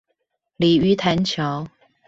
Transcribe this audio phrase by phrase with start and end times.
[0.57, 1.67] 鯉魚潭橋